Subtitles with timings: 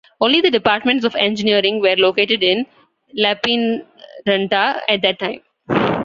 [0.19, 2.65] Only the departments of engineering were located in
[3.15, 5.41] Lappeenranta at that time.